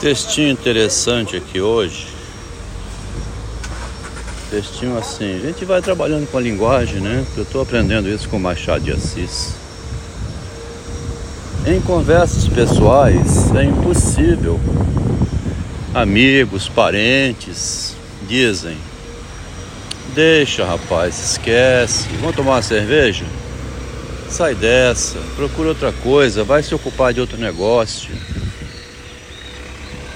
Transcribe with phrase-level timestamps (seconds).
[0.00, 2.06] Textinho interessante aqui hoje.
[4.50, 5.36] Textinho assim.
[5.36, 7.24] A gente vai trabalhando com a linguagem, né?
[7.36, 9.54] Eu estou aprendendo isso com Machado de Assis.
[11.66, 14.58] Em conversas pessoais é impossível.
[15.92, 17.94] Amigos, parentes
[18.28, 18.76] dizem:
[20.14, 22.08] Deixa, rapaz, esquece.
[22.20, 23.24] Vamos tomar uma cerveja?
[24.30, 28.10] Sai dessa, procura outra coisa, vai se ocupar de outro negócio.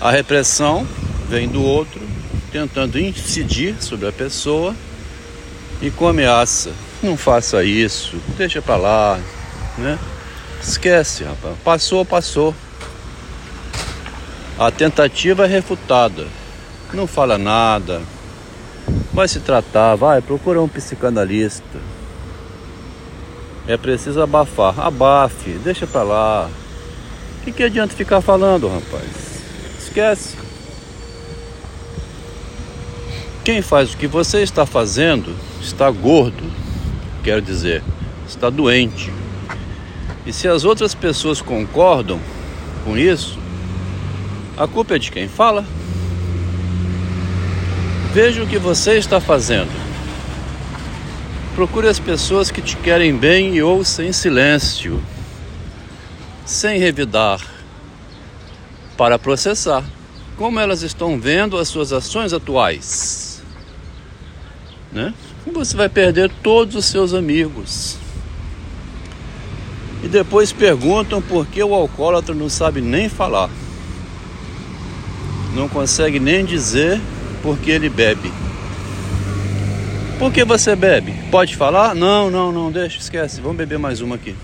[0.03, 0.85] A repressão
[1.29, 2.01] vem do outro,
[2.51, 4.75] tentando incidir sobre a pessoa
[5.81, 6.73] e com ameaça.
[7.01, 9.21] Não faça isso, deixa para lá,
[9.79, 9.97] né?
[10.61, 11.57] Esquece, rapaz.
[11.63, 12.53] Passou, passou.
[14.59, 16.27] A tentativa é refutada.
[16.93, 18.03] Não fala nada.
[19.13, 21.79] Vai se tratar, vai, procura um psicanalista.
[23.69, 24.81] É preciso abafar.
[24.81, 26.51] Abafe, deixa pra lá.
[27.39, 29.32] O que, que adianta ficar falando, rapaz?
[29.93, 30.37] Esquece.
[33.45, 36.51] Quem faz o que você está fazendo está gordo,
[37.23, 37.83] quero dizer,
[38.27, 39.13] está doente.
[40.25, 42.19] E se as outras pessoas concordam
[42.87, 43.39] com isso,
[44.57, 45.63] a culpa é de quem fala.
[48.15, 49.73] Veja o que você está fazendo.
[51.55, 55.03] Procure as pessoas que te querem bem e ouça em silêncio,
[56.47, 57.43] sem revidar,
[59.03, 59.83] para processar
[60.37, 63.43] como elas estão vendo as suas ações atuais.
[64.93, 65.13] Né?
[65.53, 67.97] Você vai perder todos os seus amigos
[70.05, 73.51] e depois perguntam por que o alcoólatra não sabe nem falar.
[75.53, 77.01] Não consegue nem dizer
[77.43, 78.33] por que ele bebe.
[80.17, 81.13] Por que você bebe?
[81.29, 81.93] Pode falar?
[81.93, 83.41] Não, não, não, deixa, esquece.
[83.41, 84.37] Vamos beber mais uma aqui.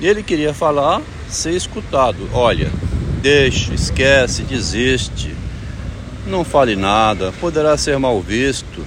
[0.00, 2.28] Ele queria falar, ser escutado.
[2.32, 2.70] Olha,
[3.20, 5.34] deixa, esquece, desiste.
[6.26, 8.84] Não fale nada, poderá ser mal visto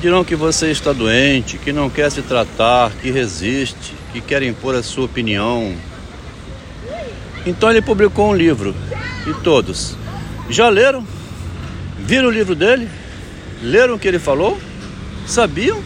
[0.00, 4.76] Dirão que você está doente, que não quer se tratar, que resiste, que quer impor
[4.76, 5.74] a sua opinião.
[7.44, 8.76] Então ele publicou um livro
[9.26, 9.96] e todos
[10.48, 11.04] já leram?
[11.98, 12.88] Viram o livro dele?
[13.60, 14.56] Leram o que ele falou?
[15.26, 15.82] Sabiam?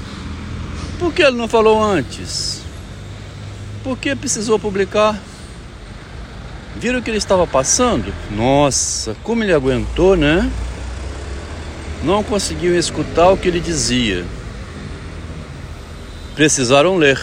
[0.99, 2.61] Por que ele não falou antes?
[3.83, 5.19] Por que precisou publicar?
[6.77, 8.13] Viram o que ele estava passando?
[8.31, 10.51] Nossa, como ele aguentou, né?
[12.03, 14.25] não conseguiam escutar o que ele dizia.
[16.35, 17.21] Precisaram ler.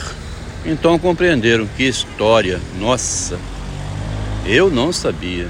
[0.65, 3.39] Então compreenderam que história, nossa,
[4.45, 5.47] eu não sabia.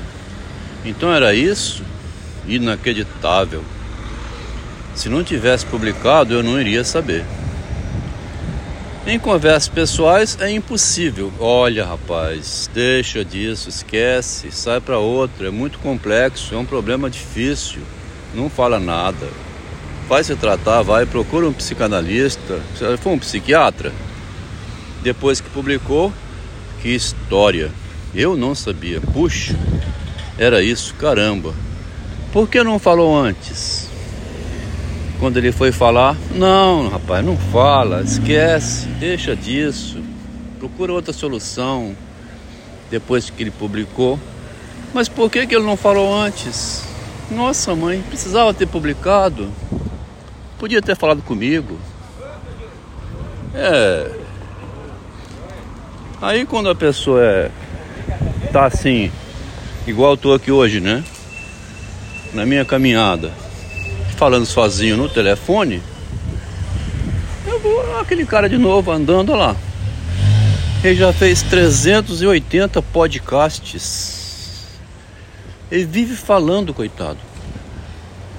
[0.86, 1.84] Então era isso?
[2.48, 3.64] Inacreditável.
[4.96, 7.26] Se não tivesse publicado, eu não iria saber.
[9.10, 11.34] Em conversas pessoais é impossível.
[11.40, 15.48] Olha, rapaz, deixa disso, esquece, sai para outro.
[15.48, 17.82] É muito complexo, é um problema difícil
[18.36, 19.28] não fala nada.
[20.08, 22.62] Vai se tratar, vai, procura um psicanalista.
[23.02, 23.92] For um psiquiatra,
[25.02, 26.14] depois que publicou,
[26.80, 27.72] que história.
[28.14, 29.02] Eu não sabia.
[29.02, 29.56] Puxa,
[30.38, 31.52] era isso, caramba.
[32.32, 33.89] Por que não falou antes?
[35.20, 40.02] Quando ele foi falar, não, rapaz, não fala, esquece, deixa disso,
[40.58, 41.96] procura outra solução.
[42.90, 44.20] Depois que ele publicou,
[44.94, 46.84] mas por que, que ele não falou antes?
[47.30, 49.52] Nossa, mãe, precisava ter publicado.
[50.58, 51.78] Podia ter falado comigo.
[53.54, 54.12] É.
[56.22, 57.52] Aí quando a pessoa é
[58.52, 59.12] tá assim,
[59.86, 61.04] igual eu tô aqui hoje, né?
[62.34, 63.32] Na minha caminhada,
[64.20, 65.82] falando sozinho no telefone,
[67.48, 69.56] eu vou aquele cara de novo andando lá.
[70.84, 74.20] Ele já fez 380 podcasts
[75.72, 77.20] ele vive falando, coitado.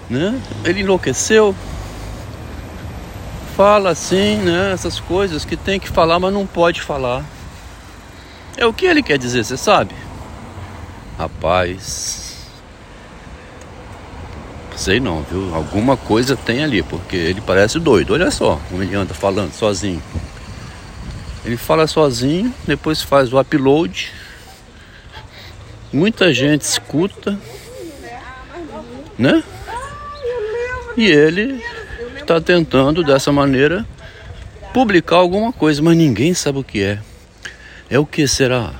[0.08, 0.41] Né?
[0.64, 1.54] Ele enlouqueceu.
[3.56, 4.72] Fala assim, né?
[4.72, 7.24] Essas coisas que tem que falar, mas não pode falar.
[8.56, 9.94] É o que ele quer dizer, você sabe?
[11.16, 12.29] Rapaz.
[14.80, 15.54] Sei não, viu?
[15.54, 18.15] Alguma coisa tem ali, porque ele parece doido.
[18.15, 20.03] Olha só como ele anda falando sozinho.
[21.44, 24.10] Ele fala sozinho, depois faz o upload
[25.92, 27.38] Muita gente escuta,
[29.18, 29.44] né?
[30.97, 31.62] E ele
[32.18, 33.84] está tentando dessa maneira
[34.72, 36.98] publicar alguma coisa, mas ninguém sabe o que é.
[37.91, 38.72] É o que será?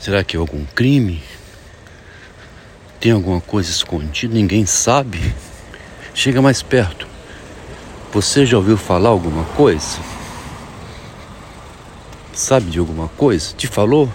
[0.00, 1.22] Será que é algum crime?
[3.00, 4.34] Tem alguma coisa escondida?
[4.34, 5.34] Ninguém sabe?
[6.12, 7.06] Chega mais perto.
[8.12, 9.98] Você já ouviu falar alguma coisa?
[12.34, 13.54] Sabe de alguma coisa?
[13.56, 14.12] Te falou?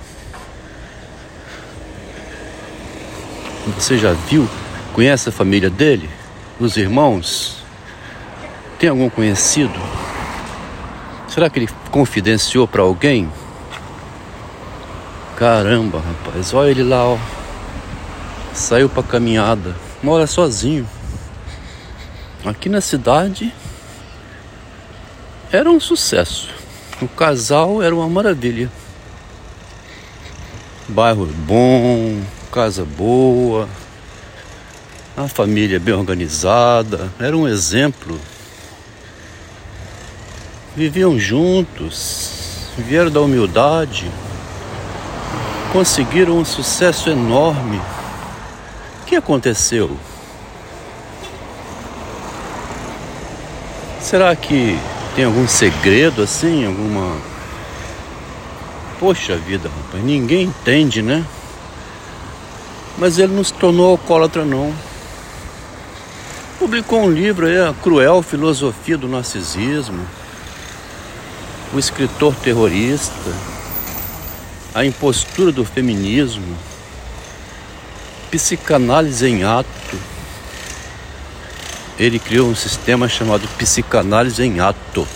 [3.76, 4.48] Você já viu?
[4.94, 6.08] Conhece a família dele?
[6.60, 7.58] Os irmãos?
[8.78, 9.80] Tem algum conhecido?
[11.28, 13.32] Será que ele confidenciou para alguém?
[15.36, 17.18] Caramba, rapaz, olha ele lá, ó.
[18.56, 20.88] Saiu para caminhada, mora sozinho.
[22.46, 23.54] Aqui na cidade
[25.52, 26.50] era um sucesso.
[27.02, 28.72] O casal era uma maravilha.
[30.88, 33.68] Bairro bom, casa boa,
[35.18, 38.18] a família bem organizada, era um exemplo.
[40.74, 44.10] Viviam juntos, vieram da humildade,
[45.74, 47.82] conseguiram um sucesso enorme.
[49.06, 49.96] O que aconteceu?
[54.02, 54.76] Será que
[55.16, 56.66] tem algum segredo assim?
[56.66, 57.16] Alguma.
[59.00, 61.24] Poxa vida, rapaz, ninguém entende, né?
[62.98, 64.74] Mas ele não se tornou alcoólatra, não.
[66.58, 70.04] Publicou um livro aí, A Cruel Filosofia do Narcisismo.
[71.72, 73.32] O escritor terrorista.
[74.74, 76.58] A impostura do feminismo.
[78.36, 79.98] Psicanálise em ato
[81.98, 85.08] ele criou um sistema chamado psicanálise em ato.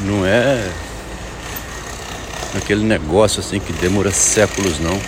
[0.00, 0.66] Não é
[2.56, 4.98] aquele negócio assim que demora séculos não.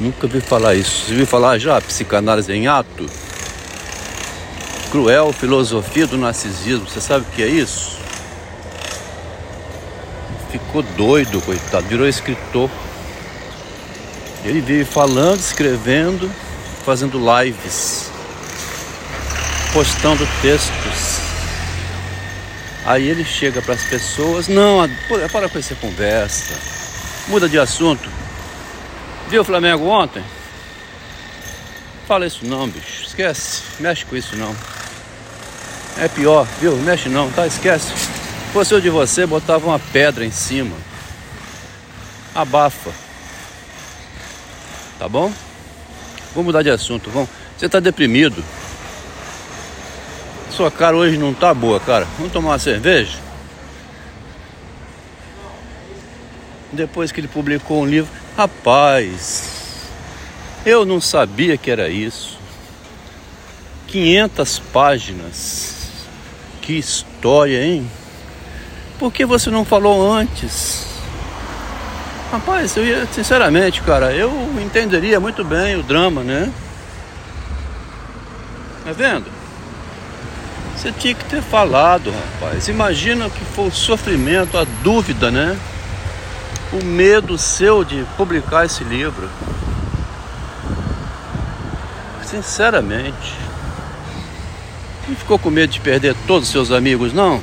[0.00, 1.04] Nunca vi falar isso.
[1.04, 3.04] Você viu falar já psicanálise em ato?
[4.90, 6.88] Cruel filosofia do narcisismo.
[6.88, 7.98] Você sabe o que é isso?
[10.50, 12.70] Ficou doido, coitado, virou escritor.
[14.46, 16.30] Ele vive falando, escrevendo,
[16.84, 18.16] fazendo lives
[19.76, 21.20] postando textos.
[22.86, 24.88] Aí ele chega para as pessoas, não,
[25.30, 26.54] para com essa conversa,
[27.28, 28.08] muda de assunto.
[29.28, 30.24] Viu o Flamengo ontem?
[32.08, 34.56] Fala isso não, bicho, esquece, mexe com isso não.
[35.98, 36.74] É pior, viu?
[36.76, 37.46] Mexe não, tá?
[37.46, 37.88] Esquece.
[37.88, 40.74] Se fosse eu de você, botava uma pedra em cima.
[42.34, 42.92] Abafa.
[44.98, 45.32] Tá bom?
[46.34, 47.28] Vamos mudar de assunto, vamos.
[47.56, 48.42] Você tá deprimido.
[50.50, 52.06] Sua cara hoje não tá boa, cara.
[52.16, 53.18] Vamos tomar uma cerveja?
[56.72, 59.88] Depois que ele publicou um livro, rapaz,
[60.64, 62.38] eu não sabia que era isso.
[63.88, 65.74] 500 páginas.
[66.60, 67.88] Que história, hein?
[68.98, 70.85] Por que você não falou antes?
[72.36, 74.30] Rapaz, eu ia, sinceramente, cara, eu
[74.62, 76.52] entenderia muito bem o drama, né?
[78.84, 79.24] Tá vendo?
[80.76, 82.68] Você tinha que ter falado, rapaz.
[82.68, 85.58] Imagina que foi o sofrimento, a dúvida, né?
[86.74, 89.30] O medo seu de publicar esse livro.
[92.22, 93.34] Sinceramente.
[95.08, 97.42] Não ficou com medo de perder todos os seus amigos, não?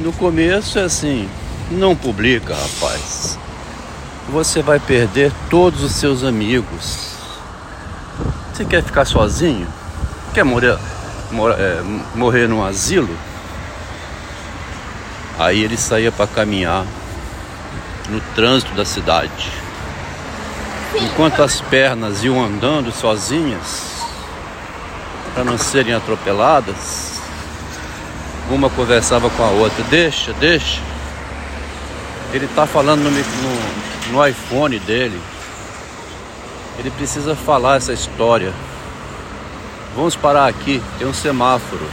[0.00, 1.28] No começo é assim,
[1.70, 3.38] não publica, rapaz.
[4.28, 7.12] Você vai perder todos os seus amigos.
[8.52, 9.66] Você quer ficar sozinho?
[10.32, 10.78] Quer morrer,
[11.58, 11.82] é,
[12.14, 13.16] morrer num asilo,
[15.38, 16.84] aí ele saía para caminhar
[18.08, 19.50] no trânsito da cidade.
[20.94, 23.96] Enquanto as pernas iam andando sozinhas,
[25.34, 27.20] para não serem atropeladas,
[28.50, 30.80] uma conversava com a outra, deixa, deixa.
[32.32, 35.20] Ele está falando no, no, no iPhone dele.
[36.78, 38.52] Ele precisa falar essa história.
[39.94, 41.86] Vamos parar aqui, tem um semáforo.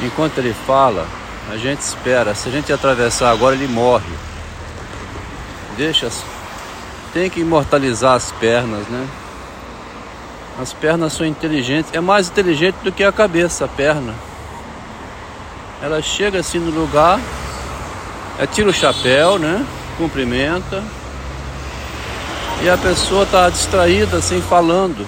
[0.00, 1.06] Enquanto ele fala,
[1.50, 2.34] a gente espera.
[2.34, 4.12] Se a gente atravessar agora, ele morre.
[5.76, 6.08] Deixa.
[7.12, 9.08] Tem que imortalizar as pernas, né?
[10.60, 11.92] As pernas são inteligentes.
[11.92, 14.14] É mais inteligente do que a cabeça, a perna.
[15.82, 17.18] Ela chega assim no lugar,
[18.38, 19.64] é, tira o chapéu, né?
[19.98, 20.82] Cumprimenta.
[22.62, 25.06] E a pessoa está distraída, assim, falando.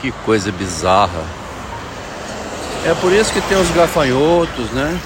[0.00, 1.24] Que coisa bizarra.
[2.84, 4.98] É por isso que tem os gafanhotos, né?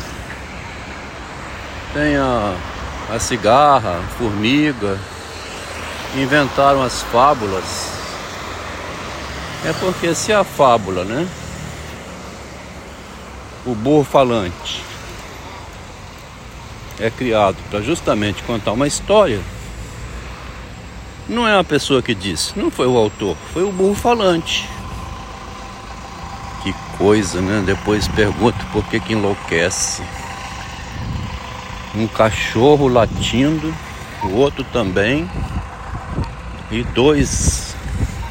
[1.95, 2.55] Tem a,
[3.15, 4.99] a cigarra, a formiga.
[6.15, 7.91] Inventaram as fábulas.
[9.65, 11.27] É porque se a fábula, né?
[13.65, 14.92] O burro falante
[17.03, 19.41] é criado para justamente contar uma história.
[21.29, 24.69] Não é a pessoa que disse, não foi o autor, foi o burro falante.
[26.63, 27.63] Que coisa, né?
[27.67, 30.03] Depois pergunto por que que enlouquece.
[31.95, 33.75] Um cachorro latindo
[34.23, 35.29] o outro também.
[36.71, 37.75] E dois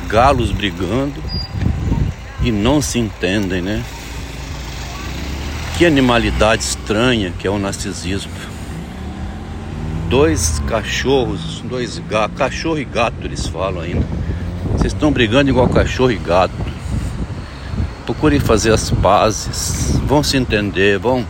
[0.07, 1.21] galos brigando
[2.41, 3.83] e não se entendem, né?
[5.77, 8.31] Que animalidade estranha que é o narcisismo.
[10.11, 14.05] Dois cachorros, dois gatos, cachorro e gato eles falam ainda.
[14.73, 16.53] Vocês estão brigando igual cachorro e gato.
[18.05, 21.25] Procurem fazer as pazes, vão se entender, vão.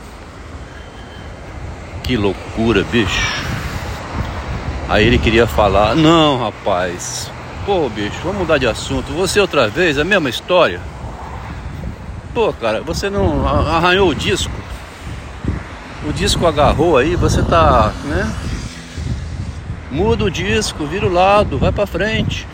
[2.01, 3.45] Que loucura, bicho.
[4.89, 7.31] Aí ele queria falar: Não, rapaz,
[7.67, 9.13] pô, bicho, vamos mudar de assunto.
[9.13, 10.81] Você outra vez, a mesma história.
[12.33, 14.51] Pô, cara, você não arranhou o disco.
[16.03, 18.50] O disco agarrou aí, você tá, né?
[19.91, 22.47] Muda o disco, vira o lado, vai para frente.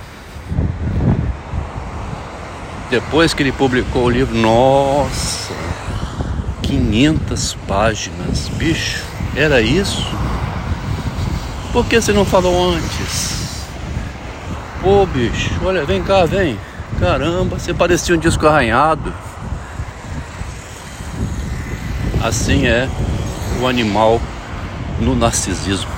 [2.89, 5.53] Depois que ele publicou o livro, nossa,
[6.63, 9.03] 500 páginas, bicho,
[9.35, 10.03] era isso?
[11.71, 13.65] Por que você não falou antes?
[14.83, 16.57] Ô bicho, olha, vem cá, vem.
[16.99, 19.13] Caramba, você parecia um disco arranhado.
[22.23, 22.89] Assim é
[23.61, 24.19] o animal
[24.99, 25.96] no narcisismo.